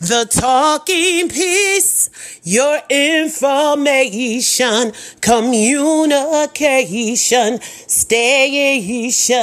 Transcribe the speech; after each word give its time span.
The 0.00 0.26
talking 0.30 1.28
piece, 1.28 2.10
your 2.42 2.80
information, 2.90 4.92
communication, 5.20 7.60
station. 7.60 9.36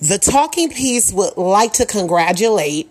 The 0.00 0.18
talking 0.18 0.70
piece 0.70 1.12
would 1.12 1.36
like 1.36 1.74
to 1.74 1.84
congratulate 1.86 2.90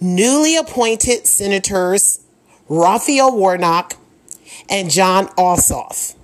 newly 0.00 0.56
appointed 0.56 1.26
senators 1.26 2.20
Raphael 2.68 3.36
Warnock 3.36 3.96
and 4.68 4.90
Jon 4.90 5.26
Ossoff. 5.36 6.14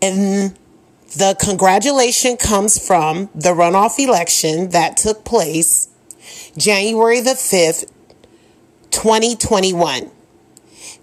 And 0.00 0.56
the 1.16 1.36
congratulation 1.40 2.36
comes 2.36 2.84
from 2.84 3.28
the 3.34 3.50
runoff 3.50 3.98
election 3.98 4.70
that 4.70 4.96
took 4.96 5.24
place 5.24 5.88
January 6.56 7.20
the 7.20 7.30
5th, 7.30 7.90
2021. 8.90 10.10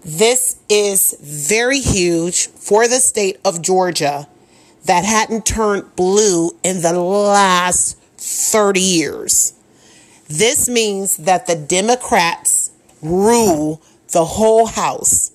This 0.04 0.56
is 0.68 1.16
very 1.20 1.80
huge 1.80 2.48
for 2.48 2.88
the 2.88 3.00
state 3.00 3.38
of 3.44 3.60
Georgia 3.60 4.28
that 4.86 5.04
hadn't 5.04 5.44
turned 5.44 5.94
blue 5.96 6.52
in 6.62 6.82
the 6.82 6.92
last 6.92 7.98
30 8.16 8.80
years. 8.80 9.52
This 10.28 10.68
means 10.68 11.16
that 11.18 11.46
the 11.46 11.56
Democrats 11.56 12.70
rule 13.02 13.82
the 14.12 14.24
whole 14.24 14.66
House. 14.66 15.32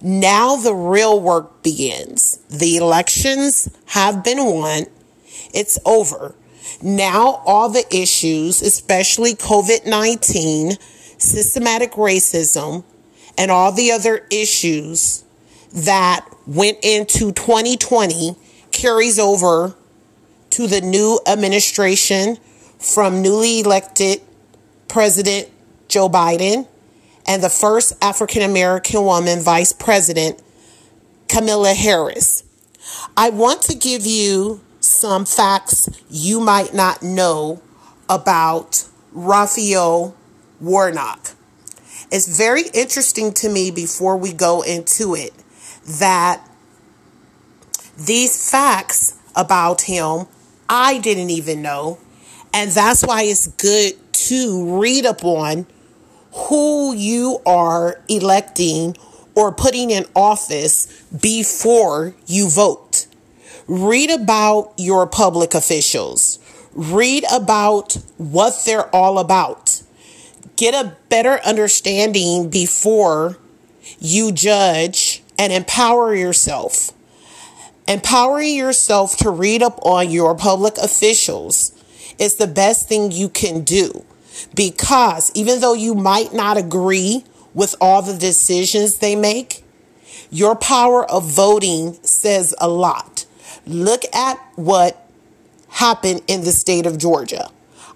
Now 0.00 0.56
the 0.56 0.74
real 0.74 1.20
work 1.20 1.62
begins. 1.62 2.38
The 2.48 2.76
elections 2.76 3.68
have 3.86 4.22
been 4.22 4.44
won. 4.44 4.86
It's 5.52 5.78
over. 5.84 6.34
Now 6.82 7.42
all 7.46 7.68
the 7.68 7.84
issues, 7.94 8.62
especially 8.62 9.34
COVID 9.34 9.86
19, 9.86 10.72
systematic 11.18 11.92
racism, 11.92 12.84
and 13.38 13.50
all 13.50 13.72
the 13.72 13.92
other 13.92 14.26
issues 14.30 15.24
that 15.72 16.26
went 16.46 16.78
into 16.82 17.32
2020 17.32 18.36
carries 18.70 19.18
over 19.18 19.74
to 20.50 20.66
the 20.66 20.80
new 20.80 21.20
administration 21.26 22.36
from 22.78 23.22
newly 23.22 23.60
elected 23.60 24.20
President 24.88 25.48
Joe 25.88 26.08
Biden 26.08 26.66
and 27.26 27.42
the 27.42 27.50
first 27.50 27.92
African 28.02 28.42
American 28.42 29.02
woman 29.02 29.40
vice 29.40 29.72
president, 29.72 30.40
Kamala 31.28 31.74
Harris. 31.74 32.44
I 33.16 33.30
want 33.30 33.62
to 33.62 33.74
give 33.74 34.06
you 34.06 34.60
some 34.86 35.24
facts 35.24 35.88
you 36.08 36.40
might 36.40 36.72
not 36.72 37.02
know 37.02 37.60
about 38.08 38.88
Raphael 39.12 40.16
Warnock. 40.60 41.32
It's 42.10 42.36
very 42.36 42.62
interesting 42.72 43.32
to 43.34 43.48
me 43.48 43.70
before 43.70 44.16
we 44.16 44.32
go 44.32 44.62
into 44.62 45.14
it 45.14 45.32
that 45.98 46.46
these 47.96 48.50
facts 48.50 49.18
about 49.34 49.82
him 49.82 50.26
I 50.68 50.98
didn't 50.98 51.30
even 51.30 51.62
know. 51.62 51.98
And 52.52 52.70
that's 52.70 53.04
why 53.04 53.22
it's 53.22 53.46
good 53.48 53.94
to 54.12 54.80
read 54.80 55.06
up 55.06 55.24
on 55.24 55.66
who 56.32 56.94
you 56.94 57.40
are 57.46 58.00
electing 58.08 58.96
or 59.34 59.52
putting 59.52 59.90
in 59.90 60.06
office 60.14 60.86
before 61.20 62.14
you 62.26 62.48
vote. 62.48 62.85
Read 63.68 64.10
about 64.10 64.72
your 64.76 65.06
public 65.06 65.54
officials. 65.54 66.38
Read 66.72 67.24
about 67.32 67.94
what 68.16 68.62
they're 68.64 68.94
all 68.94 69.18
about. 69.18 69.82
Get 70.56 70.74
a 70.74 70.96
better 71.08 71.40
understanding 71.44 72.48
before 72.48 73.38
you 73.98 74.32
judge 74.32 75.22
and 75.38 75.52
empower 75.52 76.14
yourself. 76.14 76.92
Empowering 77.88 78.54
yourself 78.54 79.16
to 79.18 79.30
read 79.30 79.62
up 79.62 79.78
on 79.82 80.10
your 80.10 80.34
public 80.34 80.76
officials 80.78 81.72
is 82.18 82.36
the 82.36 82.46
best 82.46 82.88
thing 82.88 83.12
you 83.12 83.28
can 83.28 83.62
do 83.62 84.04
because 84.54 85.30
even 85.34 85.60
though 85.60 85.74
you 85.74 85.94
might 85.94 86.32
not 86.32 86.56
agree 86.56 87.24
with 87.54 87.74
all 87.80 88.02
the 88.02 88.16
decisions 88.16 88.98
they 88.98 89.16
make, 89.16 89.64
your 90.30 90.56
power 90.56 91.08
of 91.10 91.24
voting 91.24 91.94
says 92.02 92.54
a 92.60 92.68
lot. 92.68 93.15
Look 93.66 94.02
at 94.14 94.38
what 94.54 95.08
happened 95.68 96.22
in 96.26 96.42
the 96.42 96.52
state 96.52 96.86
of 96.86 96.98
Georgia. 96.98 97.50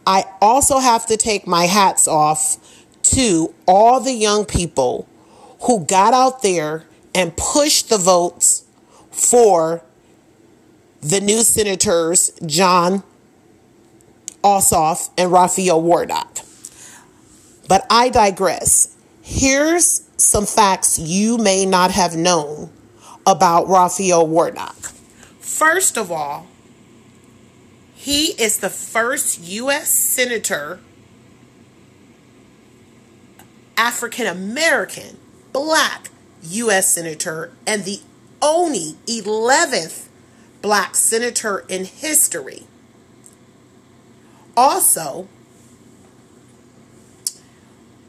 I 0.06 0.24
also 0.40 0.78
have 0.78 1.06
to 1.06 1.16
take 1.16 1.46
my 1.46 1.64
hats 1.66 2.08
off 2.08 2.58
to 3.02 3.54
all 3.66 4.00
the 4.00 4.12
young 4.12 4.44
people 4.44 5.08
who 5.62 5.84
got 5.84 6.14
out 6.14 6.42
there 6.42 6.84
and 7.14 7.36
pushed 7.36 7.88
the 7.88 7.98
votes 7.98 8.64
for 9.10 9.82
the 11.00 11.20
new 11.20 11.42
senators, 11.42 12.30
Jon 12.44 13.02
Ossoff 14.42 15.10
and 15.16 15.30
Raphael 15.30 15.80
Warnock. 15.80 16.40
But 17.68 17.86
I 17.90 18.08
digress. 18.08 18.96
Here's 19.22 20.08
some 20.16 20.46
facts 20.46 20.98
you 20.98 21.38
may 21.38 21.64
not 21.64 21.90
have 21.90 22.16
known 22.16 22.70
about 23.26 23.68
Raphael 23.68 24.26
Warnock. 24.26 24.89
First 25.60 25.98
of 25.98 26.10
all, 26.10 26.46
he 27.94 28.28
is 28.42 28.60
the 28.60 28.70
first 28.70 29.38
U.S. 29.40 29.90
Senator, 29.90 30.80
African 33.76 34.26
American, 34.26 35.18
black 35.52 36.08
U.S. 36.44 36.94
Senator, 36.94 37.52
and 37.66 37.84
the 37.84 38.00
only 38.40 38.94
11th 39.06 40.08
black 40.62 40.96
senator 40.96 41.66
in 41.68 41.84
history 41.84 42.64
also, 44.56 45.28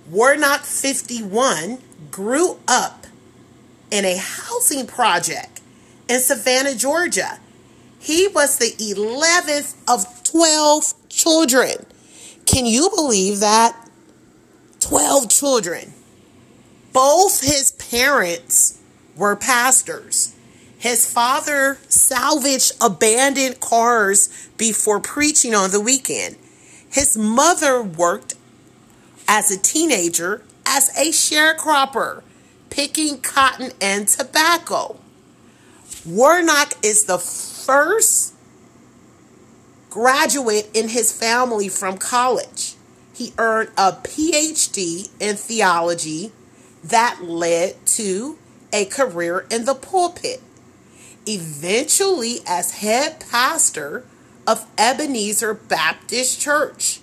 Warnock 0.09 0.61
51 0.61 1.79
grew 2.11 2.59
up 2.65 3.07
in 3.91 4.05
a 4.05 4.15
housing 4.15 4.87
project 4.87 5.60
in 6.11 6.19
Savannah, 6.19 6.75
Georgia. 6.75 7.39
He 7.97 8.27
was 8.27 8.57
the 8.57 8.73
11th 8.77 9.75
of 9.87 10.23
12 10.25 11.07
children. 11.07 11.85
Can 12.45 12.65
you 12.65 12.89
believe 12.93 13.39
that? 13.39 13.89
12 14.81 15.29
children. 15.29 15.93
Both 16.91 17.39
his 17.39 17.71
parents 17.71 18.81
were 19.15 19.37
pastors. 19.37 20.35
His 20.77 21.09
father 21.09 21.77
salvaged 21.87 22.73
abandoned 22.81 23.61
cars 23.61 24.49
before 24.57 24.99
preaching 24.99 25.55
on 25.55 25.71
the 25.71 25.79
weekend. 25.79 26.35
His 26.89 27.15
mother 27.15 27.81
worked 27.81 28.33
as 29.29 29.49
a 29.49 29.57
teenager 29.57 30.43
as 30.65 30.89
a 30.89 31.11
sharecropper, 31.11 32.21
picking 32.69 33.21
cotton 33.21 33.71
and 33.79 34.09
tobacco. 34.09 34.97
Warnock 36.05 36.73
is 36.83 37.05
the 37.05 37.17
first 37.17 38.33
graduate 39.89 40.69
in 40.73 40.89
his 40.89 41.11
family 41.11 41.69
from 41.69 41.97
college. 41.97 42.75
He 43.13 43.33
earned 43.37 43.69
a 43.77 43.91
PhD 43.91 45.09
in 45.19 45.35
theology 45.35 46.31
that 46.83 47.19
led 47.21 47.85
to 47.85 48.37
a 48.73 48.85
career 48.85 49.45
in 49.51 49.65
the 49.65 49.75
pulpit 49.75 50.41
eventually 51.27 52.39
as 52.47 52.79
head 52.79 53.23
pastor 53.29 54.03
of 54.47 54.65
Ebenezer 54.77 55.53
Baptist 55.53 56.41
Church, 56.41 56.99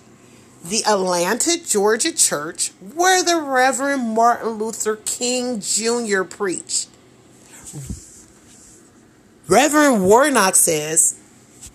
the 0.63 0.83
Atlanta, 0.85 1.57
Georgia 1.63 2.11
church 2.11 2.71
where 2.93 3.23
the 3.23 3.39
Reverend 3.39 4.09
Martin 4.09 4.49
Luther 4.49 4.97
King 4.97 5.61
Jr. 5.61 6.23
preached. 6.23 6.89
Reverend 9.49 10.05
Warnock 10.05 10.55
says, 10.55 11.19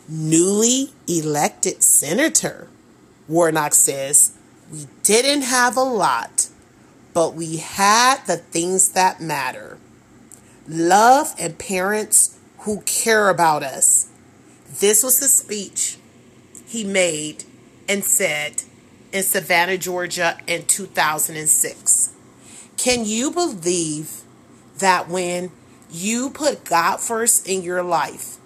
newly 0.09 0.93
elected 1.09 1.83
senator. 1.83 2.69
Warnock 3.27 3.75
says, 3.75 4.39
we 4.71 4.87
didn't 5.03 5.43
have 5.43 5.77
a 5.77 5.83
lot, 5.83 6.51
but 7.15 7.35
we 7.35 7.57
had 7.57 8.25
the 8.27 8.37
things 8.37 8.91
that 8.91 9.21
matter 9.21 9.79
love 10.69 11.35
and 11.37 11.59
parents 11.59 12.39
who 12.61 12.81
care 12.83 13.29
about 13.29 13.65
us. 13.65 14.09
This 14.79 15.03
was 15.03 15.19
the 15.19 15.27
speech 15.27 15.99
he 16.67 16.85
made 16.85 17.43
and 17.89 18.05
said 18.05 18.63
in 19.13 19.25
Savannah, 19.25 19.79
Georgia 19.79 20.39
in 20.47 20.65
2006. 20.67 22.13
Can 22.77 23.05
you 23.05 23.33
believe 23.33 24.23
that 24.79 25.09
when 25.09 25.51
you 25.91 26.31
put 26.31 26.65
God 26.65 26.99
first 27.01 27.49
in 27.49 27.63
your 27.63 27.83
life 27.83 28.37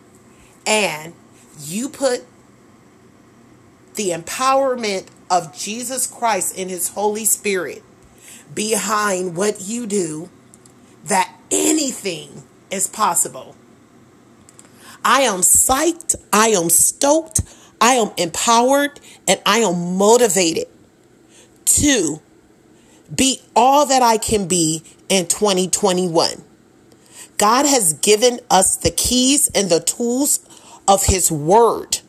and 0.67 1.15
you 1.61 1.89
put 1.89 2.25
the 3.95 4.11
empowerment 4.11 5.07
of 5.31 5.57
Jesus 5.57 6.07
Christ 6.07 6.57
and 6.59 6.71
His 6.71 6.91
Holy 6.91 7.25
Spirit 7.25 7.83
behind 8.55 9.37
what 9.37 9.63
you 9.63 9.87
do 9.87 10.29
that 11.05 11.35
anything 11.51 12.43
is 12.71 12.87
possible. 12.87 13.57
I 15.05 15.23
am 15.23 15.41
psyched, 15.41 16.17
I 16.33 16.49
am 16.49 16.71
stoked, 16.71 17.41
I 17.81 17.95
am 17.95 18.13
empowered, 18.17 19.01
and 19.27 19.41
I 19.47 19.59
am 19.59 19.97
motivated 19.97 20.67
to 21.65 22.21
be 23.15 23.41
all 23.55 23.87
that 23.87 24.03
I 24.03 24.19
can 24.19 24.49
be 24.49 24.83
in 25.09 25.27
2021. 25.27 26.45
God 27.39 27.67
has 27.67 27.95
given 27.95 28.41
us 28.51 28.77
the 28.77 28.91
keys 28.91 29.49
and 29.55 29.71
the 29.71 29.81
tools 29.81 30.41
of 30.87 31.07
His 31.07 31.31
Word 31.31 32.01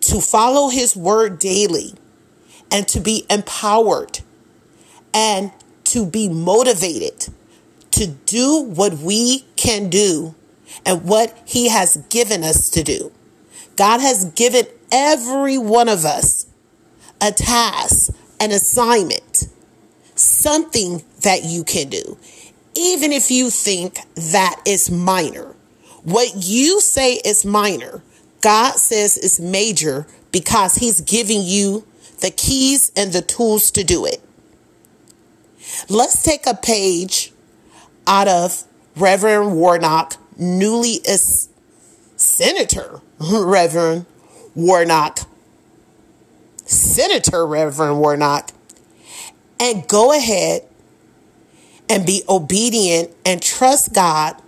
to 0.00 0.20
follow 0.20 0.68
His 0.68 0.96
Word 0.96 1.38
daily 1.38 1.94
and 2.70 2.88
to 2.88 3.00
be 3.00 3.24
empowered 3.30 4.20
and 5.14 5.52
to 5.84 6.06
be 6.06 6.28
motivated 6.28 7.28
to 7.92 8.06
do 8.06 8.62
what 8.62 8.94
we 8.94 9.44
can 9.56 9.90
do 9.90 10.34
and 10.86 11.04
what 11.04 11.38
He 11.44 11.68
has 11.68 11.98
given 12.08 12.42
us 12.42 12.70
to 12.70 12.82
do. 12.82 13.12
God 13.76 14.00
has 14.00 14.24
given 14.24 14.64
every 14.90 15.58
one 15.58 15.88
of 15.88 16.04
us 16.04 16.46
a 17.20 17.30
task, 17.30 18.14
an 18.40 18.50
assignment, 18.50 19.48
something 20.14 21.04
that 21.20 21.44
you 21.44 21.62
can 21.62 21.88
do, 21.88 22.18
even 22.74 23.12
if 23.12 23.30
you 23.30 23.50
think 23.50 23.98
that 24.14 24.60
is 24.64 24.90
minor. 24.90 25.54
What 26.02 26.32
you 26.36 26.80
say 26.80 27.14
is 27.24 27.44
minor, 27.44 28.02
God 28.40 28.74
says 28.74 29.16
is 29.16 29.38
major 29.38 30.06
because 30.32 30.76
He's 30.76 31.00
giving 31.00 31.42
you 31.42 31.86
the 32.20 32.30
keys 32.30 32.90
and 32.96 33.12
the 33.12 33.22
tools 33.22 33.70
to 33.72 33.84
do 33.84 34.04
it. 34.04 34.20
Let's 35.88 36.22
take 36.22 36.46
a 36.46 36.54
page 36.54 37.32
out 38.06 38.28
of 38.28 38.64
Reverend 38.96 39.56
Warnock, 39.56 40.14
newly 40.36 41.00
Senator 42.16 43.00
Reverend 43.20 44.06
Warnock, 44.54 45.20
Senator 46.64 47.46
Reverend 47.46 48.00
Warnock, 48.00 48.50
and 49.60 49.86
go 49.86 50.12
ahead 50.12 50.68
and 51.92 52.06
be 52.06 52.22
obedient 52.26 53.10
and 53.26 53.42
trust 53.42 53.92
God 53.92 54.40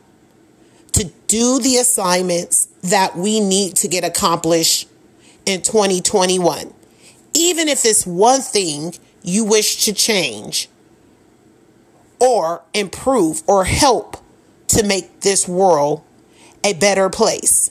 to 0.93 1.12
do 1.26 1.61
the 1.61 1.76
assignments 1.76 2.69
that 2.82 3.17
we 3.17 3.38
need 3.38 3.76
to 3.76 3.87
get 3.87 4.02
accomplished 4.02 4.88
in 5.44 5.61
2021. 5.61 6.73
Even 7.35 7.69
if 7.69 7.85
it's 7.85 8.06
one 8.06 8.41
thing 8.41 8.94
you 9.23 9.44
wish 9.44 9.85
to 9.85 9.93
change 9.93 10.70
or 12.19 12.62
improve 12.73 13.43
or 13.47 13.67
help 13.67 14.17
to 14.69 14.82
make 14.82 15.20
this 15.20 15.47
world 15.47 16.02
a 16.64 16.73
better 16.73 17.11
place. 17.11 17.70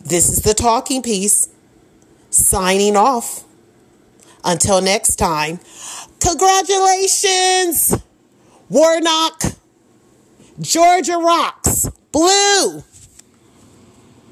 This 0.00 0.28
is 0.28 0.40
the 0.40 0.54
talking 0.54 1.02
piece. 1.02 1.48
Signing 2.30 2.96
off. 2.96 3.44
Until 4.44 4.80
next 4.80 5.16
time, 5.16 5.60
congratulations, 6.22 8.02
Warnock, 8.68 9.42
Georgia 10.60 11.16
Rocks, 11.18 11.88
Blue. 12.12 12.82